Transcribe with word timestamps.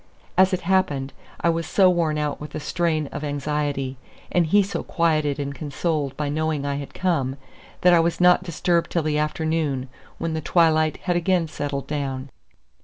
As 0.35 0.51
it 0.51 0.61
happened, 0.61 1.13
I 1.41 1.49
was 1.49 1.67
so 1.67 1.87
worn 1.87 2.17
out 2.17 2.41
with 2.41 2.53
the 2.53 2.59
strain 2.59 3.05
of 3.11 3.23
anxiety, 3.23 3.97
and 4.31 4.47
he 4.47 4.63
so 4.63 4.81
quieted 4.81 5.37
and 5.39 5.53
consoled 5.53 6.17
by 6.17 6.27
knowing 6.27 6.65
I 6.65 6.77
had 6.77 6.95
come, 6.95 7.35
that 7.81 7.93
I 7.93 7.99
was 7.99 8.19
not 8.19 8.41
disturbed 8.41 8.89
till 8.89 9.03
the 9.03 9.19
afternoon, 9.19 9.89
when 10.17 10.33
the 10.33 10.41
twilight 10.41 10.97
had 11.03 11.15
again 11.15 11.47
settled 11.47 11.85
down. 11.85 12.29